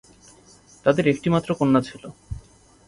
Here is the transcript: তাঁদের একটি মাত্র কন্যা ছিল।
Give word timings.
তাঁদের 0.85 1.05
একটি 1.07 1.27
মাত্র 1.33 1.49
কন্যা 1.59 1.81
ছিল। 1.87 2.03